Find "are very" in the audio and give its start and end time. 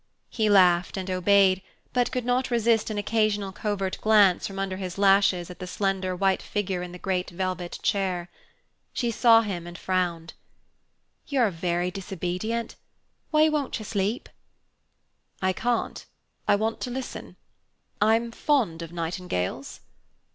11.41-11.91